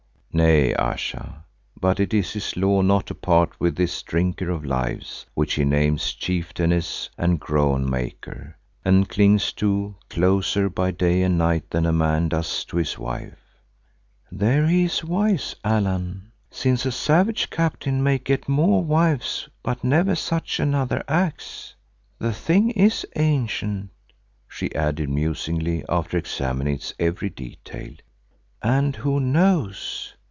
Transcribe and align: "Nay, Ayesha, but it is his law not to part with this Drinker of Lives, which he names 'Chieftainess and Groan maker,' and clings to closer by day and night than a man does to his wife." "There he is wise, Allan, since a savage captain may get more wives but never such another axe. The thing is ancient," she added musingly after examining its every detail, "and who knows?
"Nay, 0.33 0.73
Ayesha, 0.75 1.43
but 1.77 1.99
it 1.99 2.13
is 2.13 2.31
his 2.31 2.55
law 2.55 2.79
not 2.81 3.07
to 3.07 3.13
part 3.13 3.59
with 3.59 3.75
this 3.75 4.01
Drinker 4.01 4.49
of 4.49 4.63
Lives, 4.63 5.25
which 5.33 5.55
he 5.55 5.65
names 5.65 6.13
'Chieftainess 6.13 7.09
and 7.17 7.37
Groan 7.37 7.87
maker,' 7.89 8.55
and 8.85 9.09
clings 9.09 9.51
to 9.51 9.93
closer 10.09 10.69
by 10.69 10.91
day 10.91 11.21
and 11.21 11.37
night 11.37 11.69
than 11.69 11.85
a 11.85 11.91
man 11.91 12.29
does 12.29 12.63
to 12.63 12.77
his 12.77 12.97
wife." 12.97 13.39
"There 14.31 14.67
he 14.67 14.85
is 14.85 15.03
wise, 15.03 15.53
Allan, 15.65 16.31
since 16.49 16.85
a 16.85 16.93
savage 16.93 17.49
captain 17.49 18.01
may 18.01 18.17
get 18.17 18.47
more 18.47 18.81
wives 18.85 19.49
but 19.61 19.83
never 19.83 20.15
such 20.15 20.61
another 20.61 21.03
axe. 21.09 21.75
The 22.19 22.31
thing 22.31 22.69
is 22.71 23.05
ancient," 23.17 23.89
she 24.47 24.73
added 24.73 25.09
musingly 25.09 25.83
after 25.89 26.17
examining 26.17 26.75
its 26.75 26.93
every 26.99 27.29
detail, 27.29 27.95
"and 28.63 28.95
who 28.95 29.19
knows? 29.19 30.15